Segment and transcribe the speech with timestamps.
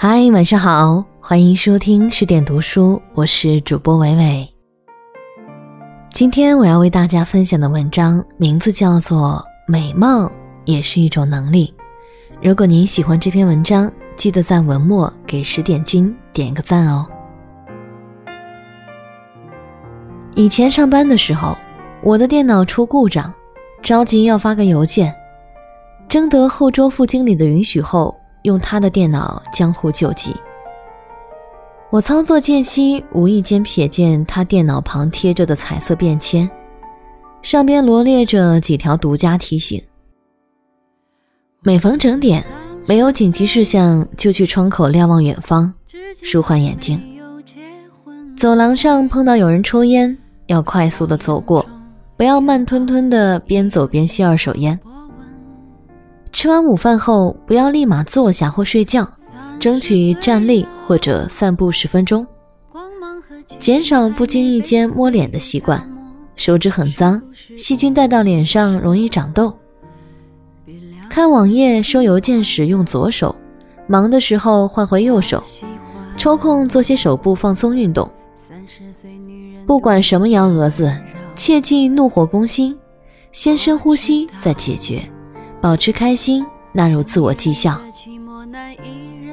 [0.00, 4.48] 嗨，晚上好，欢迎收听十点读书，我是主播伟伟。
[6.12, 10.30] 今天我要为大家分享的文章名字叫做《美貌
[10.64, 11.74] 也是一种能力》。
[12.40, 17.04] 如果您喜欢这篇文章，记得在文末给十点君点个赞哦。
[20.36, 21.58] 以前上班的时候，
[22.04, 23.34] 我的电脑出故障，
[23.82, 25.12] 着急要发个邮件，
[26.08, 28.16] 征得后周副经理的允许后。
[28.42, 30.34] 用他的电脑江湖救急。
[31.90, 36.48] 我操作间隙，无意间瞥见他电脑旁贴着的彩色便签，
[37.40, 39.82] 上边罗列着几条独家提醒：
[41.62, 42.44] 每逢整点，
[42.86, 45.72] 没有紧急事项就去窗口瞭望远方，
[46.22, 46.98] 舒缓眼睛；
[48.36, 50.14] 走廊上碰到有人抽烟，
[50.46, 51.64] 要快速的走过，
[52.18, 54.78] 不要慢吞吞的边走边吸二手烟。
[56.32, 59.08] 吃完午饭后，不要立马坐下或睡觉，
[59.58, 62.26] 争取站立或者散步十分钟，
[63.58, 65.82] 减少不经意间摸脸的习惯。
[66.36, 67.20] 手指很脏，
[67.56, 69.52] 细菌带到脸上容易长痘。
[71.10, 73.34] 看网页、收邮件时用左手，
[73.88, 75.42] 忙的时候换回右手，
[76.16, 78.08] 抽空做些手部放松运动。
[79.66, 80.96] 不管什么幺蛾子，
[81.34, 82.78] 切忌怒火攻心，
[83.32, 85.10] 先深呼吸再解决。
[85.60, 87.80] 保持开心，纳入自我绩效。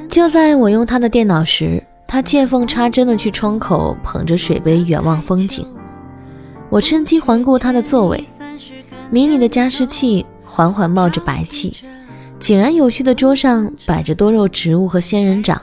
[0.10, 5.68] 就在我用他的电脑时，他见缝插针的去窗口捧着水杯远望风景。
[6.70, 8.28] 我趁机环顾他的座位，
[9.10, 11.78] 迷你的加湿器缓缓冒着白气，
[12.40, 15.62] 井然有序的桌上摆着多肉植物和仙人掌。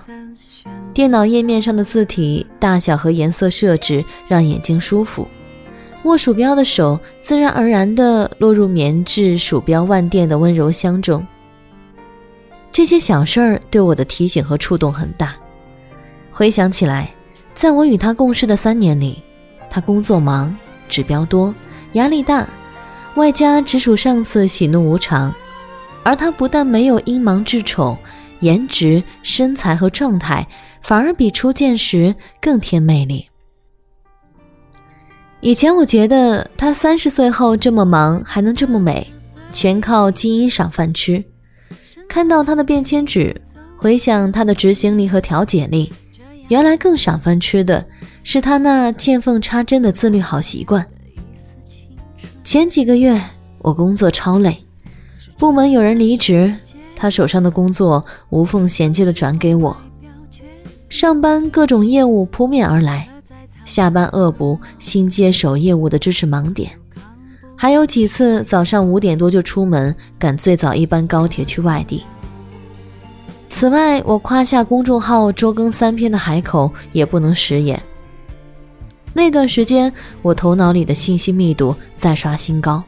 [0.95, 5.27] 电脑页面上的字体大小和颜色设置让眼睛舒服。
[6.05, 11.25] 握鼠标的手自然而然地落入棉质鼠标腕垫的温柔乡中。
[12.73, 15.35] 这些小事儿对我的提醒和触动很大。
[16.31, 17.13] 回想起来，
[17.55, 19.23] 在我与他共事的三年里，
[19.71, 20.57] 他工作忙、
[20.89, 21.55] 指标多、
[21.93, 22.49] 压力大，
[23.15, 25.33] 外加直属上司喜怒无常，
[26.03, 27.97] 而他不但没有因忙致丑，
[28.41, 30.49] 颜值、身材和状态
[30.81, 33.29] 反而比初见时更添魅力。
[35.43, 39.05] 以前我觉得他三十岁后这么忙还能这么美，
[39.51, 41.23] 全靠基因赏饭吃。
[42.09, 43.35] 看到他的便签纸，
[43.77, 45.93] 回想他的执行力和调解力，
[46.47, 47.85] 原来更赏饭吃的
[48.23, 50.87] 是他那见缝插针的自律好习惯。
[52.45, 53.21] 前几个月
[53.59, 54.65] 我工作超累，
[55.37, 56.55] 部门有人离职，
[56.95, 59.77] 他手上的工作无缝衔接的转给我，
[60.89, 63.09] 上班各种业务扑面而来。
[63.73, 66.71] 下班恶补新接手业务的知识盲点，
[67.57, 72.03] 还有几次早上五点多就出门，赶最早一班高铁去外地。
[73.49, 77.83] 此外，我夸下公众号周更三篇的海口也不能食言。
[79.15, 79.91] 那段时间，
[80.21, 82.85] 我头脑里的信息密度再刷新高，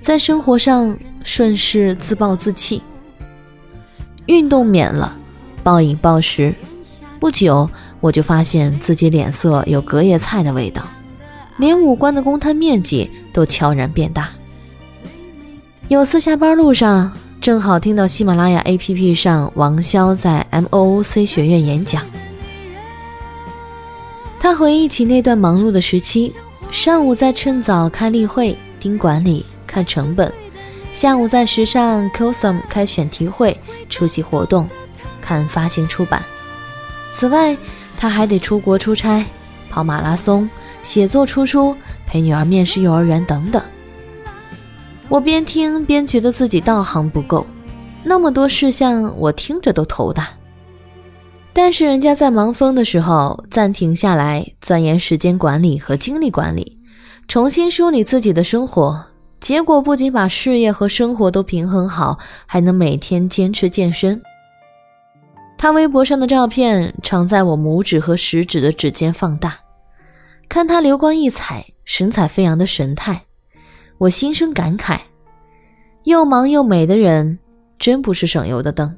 [0.00, 2.80] 在生活上顺势自暴自弃。
[4.26, 5.12] 运动免了，
[5.64, 6.54] 暴饮暴食，
[7.18, 7.68] 不久。
[8.02, 10.82] 我就发现自己脸色有隔夜菜的味道，
[11.56, 14.28] 连五官的公摊面积都悄然变大。
[15.88, 22.02] 有次下班路上，正好听到喜马拉雅 APP 上王潇在 MOOC 学院演讲。
[24.40, 26.34] 他回忆起那段忙碌的时期：
[26.72, 30.28] 上午在趁早开例会、盯管理、看成本；
[30.92, 33.56] 下午在时尚 COSM 开选题会、
[33.88, 34.68] 出席活动、
[35.20, 36.20] 看发行出版。
[37.12, 37.56] 此外，
[38.02, 39.24] 他还得出国出差、
[39.70, 40.50] 跑马拉松、
[40.82, 41.72] 写作出书、
[42.04, 43.62] 陪女儿面试幼儿园等等。
[45.08, 47.46] 我边听边觉得自己道行不够，
[48.02, 50.30] 那么多事项我听着都头大。
[51.52, 56.76] 但是人家在忙疯的时候暂停下来，钻研时间管理和精力管理，
[57.28, 59.00] 重新梳理自己的生活，
[59.38, 64.20] 结果不仅把事业和生活都平衡好，还能每天坚持健身。
[65.62, 69.54] 他微博上的照片常在我拇指和食指的指尖放大，
[70.48, 73.22] 看他流光溢彩、神采飞扬的神态，
[73.98, 74.98] 我心生感慨：
[76.02, 77.38] 又忙又美的人，
[77.78, 78.92] 真不是省油的灯。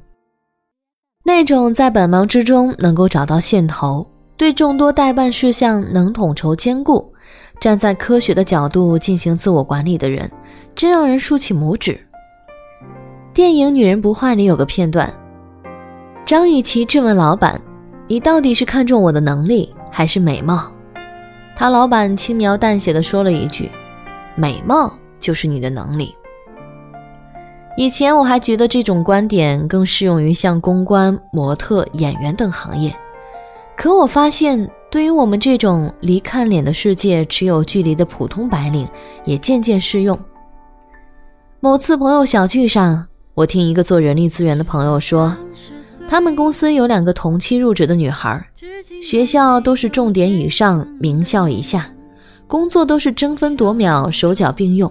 [1.23, 7.13] 那种在百忙之中能够找到线头，对众多代办事项能统筹兼顾，
[7.59, 10.27] 站在科学的角度进行自我管理的人，
[10.73, 12.03] 真让人竖起拇指。
[13.35, 15.13] 电影《女人不坏》里有个片段。
[16.25, 17.61] 张雨绮质问老板
[18.09, 20.71] ：“你到底是看中我的能力还是美貌？”
[21.55, 23.69] 他老板轻描淡写的说了一句
[24.35, 26.15] ：“美貌就是你的能力。”
[27.77, 32.95] 以前我还觉得这种观点更适用于像公关、模特、演员等行业，
[33.77, 38.87] 可我发现，对于我们这种离看脸的世界只有距离的普通白领，
[39.25, 40.17] 也渐渐适用。
[41.59, 43.05] 某次朋友小聚上，
[43.35, 45.35] 我听一个做人力资源的朋友说，
[46.15, 48.47] 他们公司有两个同期入职的女孩，
[49.03, 51.91] 学校都是重点以上，名校以下，
[52.47, 54.89] 工作都是争分夺秒，手脚并用。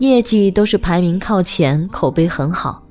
[0.00, 2.82] 业绩都是排名靠前，口碑很好，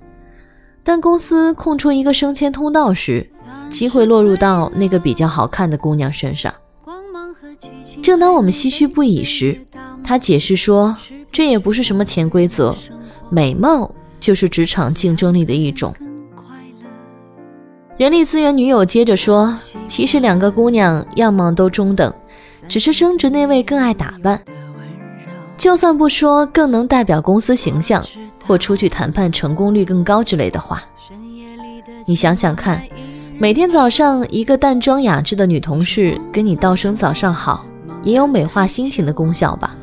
[0.85, 3.27] 但公司空出一个升迁通道时，
[3.69, 6.53] 机会落入到那个比较好看的姑娘身上。
[8.01, 9.59] 正当我们唏嘘不已时，
[10.01, 10.95] 他解释说，
[11.29, 12.73] 这也不是什么潜规则，
[13.29, 15.93] 美貌就是职场竞争力的一种。
[17.99, 19.53] 人力资源女友接着说，
[19.85, 22.13] 其实两个姑娘样貌都中等，
[22.65, 24.41] 只是升职那位更爱打扮。
[25.57, 28.01] 就算不说更能代表公司形象，
[28.47, 30.81] 或出去谈判成功率更高之类的话，
[32.05, 32.81] 你想想看，
[33.37, 37.65] 每天早上一个淡妆雅致的女同事跟你道声早上好，
[38.01, 39.75] 也有美化心情的功效吧？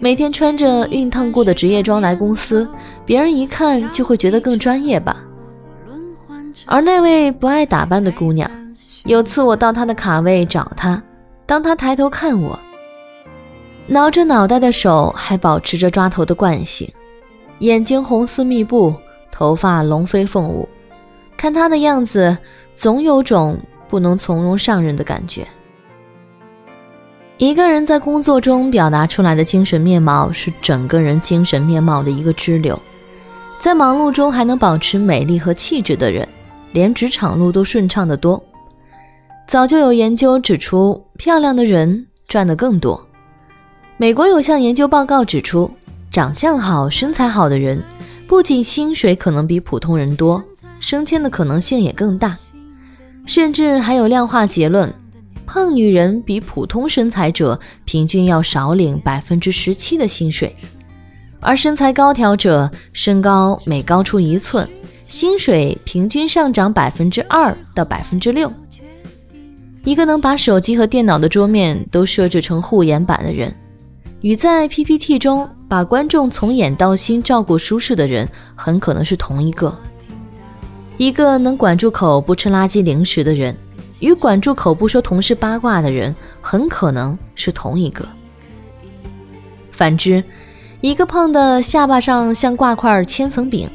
[0.00, 2.68] 每天穿着熨烫过的职业装来公司，
[3.06, 5.16] 别人一看就会觉得更专业吧？
[6.72, 8.48] 而那位不爱打扮的姑娘，
[9.02, 11.02] 有次我到她的卡位找她，
[11.44, 12.56] 当她抬头看我。
[13.88, 16.88] 挠着脑袋的手还保持着抓头的惯性，
[17.58, 18.94] 眼睛红丝密布，
[19.32, 20.68] 头发龙飞凤舞，
[21.36, 22.38] 看她的样子，
[22.72, 23.58] 总有种
[23.88, 25.44] 不能从容上任的感觉。
[27.36, 32.80] 一个人在工作中表达出来的精神面貌，是整个人精神面貌的一个支流。
[33.58, 36.28] 在忙碌中还能保持美丽和气质的人，
[36.72, 38.42] 连职场路都顺畅得多。
[39.46, 43.04] 早就有研究指出，漂亮的人赚得更多。
[43.96, 45.70] 美国有项研究报告指出，
[46.10, 47.82] 长相好、身材好的人，
[48.26, 50.42] 不仅薪水可能比普通人多，
[50.78, 52.36] 升迁的可能性也更大。
[53.26, 54.92] 甚至还有量化结论：
[55.46, 60.54] 胖女人比普通身材者平均要少领百分之十七的薪水，
[61.40, 64.66] 而身材高挑者，身高每高出一寸，
[65.10, 68.50] 薪水平均上涨百分之二到百分之六。
[69.82, 73.52] 一个能把手机和电脑的桌面都设置成护眼板的人。
[74.20, 79.76] 与在 PPT 中把观众从眼到心照顾舒适的人，很可能是同一个。
[80.96, 83.56] 一个能管住口不吃垃圾零食的人，
[83.98, 88.06] 与管住口不说同事八卦的人，很可能是同一个。
[89.72, 90.22] 反之，
[90.80, 93.68] 一个胖的下巴上像挂块千层饼，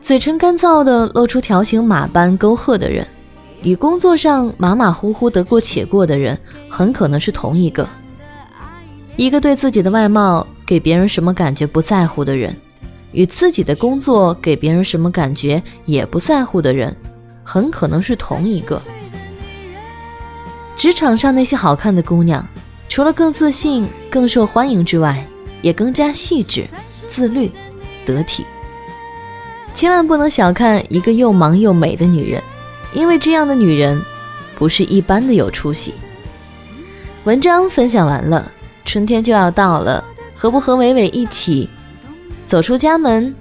[0.00, 3.06] 嘴唇干燥的露出条形码般沟壑的人，
[3.62, 6.36] 与工作上马马虎虎得过且过的人，
[6.68, 7.86] 很可能是同一个。
[9.16, 12.56] 一个对自己的外貌给别人什么感觉不在乎的人，
[13.12, 16.96] 与自己的工作给别人什么感觉也不在乎的人，
[17.44, 18.80] 很可能是同一个。
[20.76, 22.44] 职场上那些好看的姑娘，
[22.88, 25.22] 除了更自信、更受欢迎之外，
[25.60, 26.66] 也更加细致、
[27.06, 27.52] 自律、
[28.06, 28.46] 得体。
[29.74, 32.42] 千万不能小看一个又忙又美的女人，
[32.92, 34.02] 因为这样的女人，
[34.56, 35.94] 不是一般的有出息。
[37.24, 38.50] 文章分享完了。
[38.82, 40.02] 春天就要到了，
[40.34, 41.68] 何不和伟伟一起
[42.44, 43.32] 走出家门，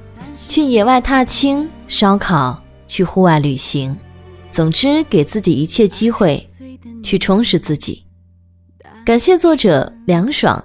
[0.47, 3.97] 去野外踏青、烧烤，去户外旅行？
[4.51, 6.45] 总之，给自己一切机会，
[7.01, 8.05] 去充实自己。
[9.03, 10.63] 感谢作者凉爽。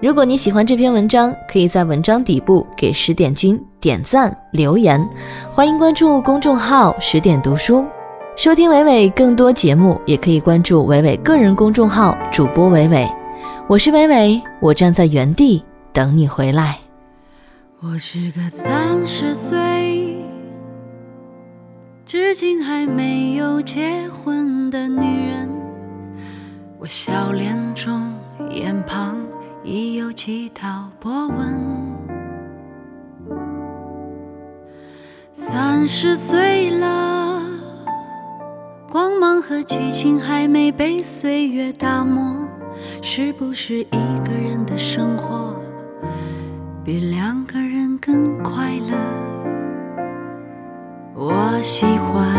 [0.00, 5.00] 如果你喜欢这篇文章，可以在文章底部给十点君点赞留言。
[5.50, 7.84] 欢迎关注公众号“十点读书”，
[8.36, 13.08] 收听伟伟更多节目，也可以关注伟伟个人公众号主播伟伟。
[13.68, 16.78] 我是伟伟，我站在原地等你回来。
[17.80, 20.16] 我是个三十岁，
[22.04, 25.50] 至今还没有结婚的女人。
[26.78, 28.12] 我笑脸中
[28.50, 29.16] 眼旁
[29.62, 31.85] 已有几道波纹。
[35.38, 37.42] 三十岁了，
[38.90, 42.48] 光芒和激情还没被岁月打磨。
[43.02, 45.54] 是不是一个人的生活
[46.82, 48.96] 比两个人更快乐？
[51.14, 52.34] 我喜欢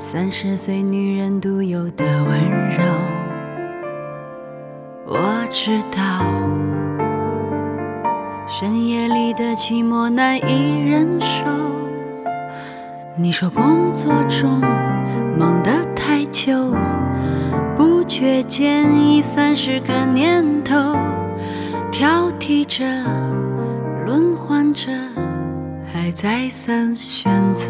[0.00, 2.82] 三十岁女人独有的温柔。
[5.06, 6.24] 我知道
[8.46, 11.44] 深夜你的寂寞难以忍受。
[13.14, 14.58] 你说工作中
[15.38, 16.74] 忙得太久，
[17.76, 20.96] 不觉间已三十个年头，
[21.92, 22.84] 挑剔着，
[24.04, 24.90] 轮换着，
[25.92, 27.66] 还再三选择。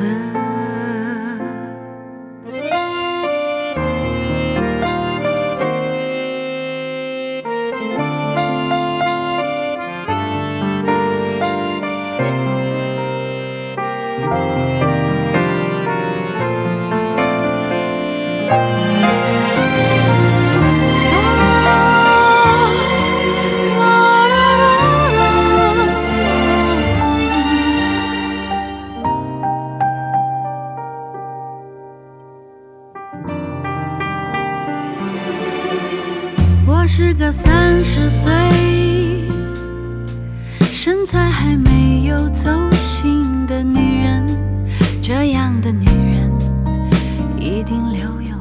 [47.60, 48.34] 一定留有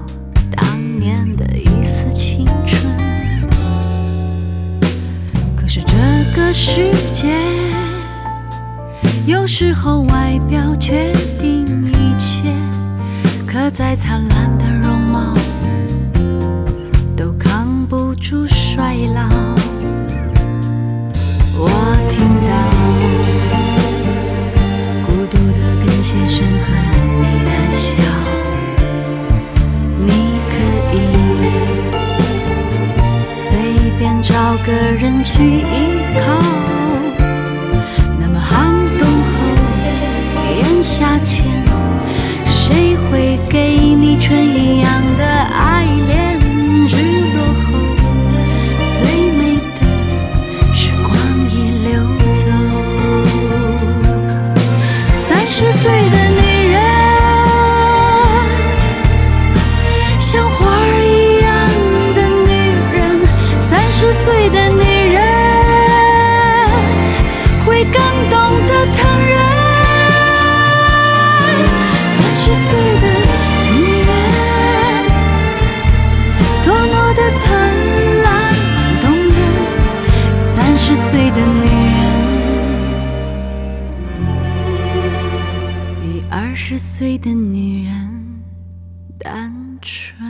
[0.55, 2.89] 当年的一丝青春。
[5.57, 5.97] 可是这
[6.33, 7.27] 个世界
[9.25, 12.43] 有时候外表决定一切
[13.45, 15.33] 可再灿烂的容貌
[17.17, 19.27] 都扛不住衰老。
[21.57, 21.67] 我
[22.09, 22.68] 听到
[35.39, 35.78] души и
[86.79, 88.41] 岁的女人
[89.19, 90.28] 单纯。